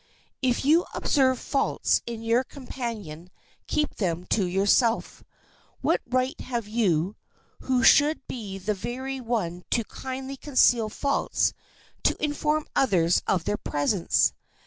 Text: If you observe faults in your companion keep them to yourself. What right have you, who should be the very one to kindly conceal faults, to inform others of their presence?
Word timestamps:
If 0.41 0.65
you 0.65 0.87
observe 0.95 1.37
faults 1.37 2.01
in 2.07 2.23
your 2.23 2.43
companion 2.43 3.29
keep 3.67 3.97
them 3.97 4.23
to 4.31 4.47
yourself. 4.47 5.23
What 5.81 6.01
right 6.07 6.39
have 6.41 6.67
you, 6.67 7.17
who 7.59 7.83
should 7.83 8.19
be 8.27 8.57
the 8.57 8.73
very 8.73 9.21
one 9.21 9.63
to 9.69 9.83
kindly 9.83 10.37
conceal 10.37 10.89
faults, 10.89 11.53
to 12.01 12.17
inform 12.19 12.65
others 12.75 13.21
of 13.27 13.43
their 13.43 13.57
presence? 13.57 14.33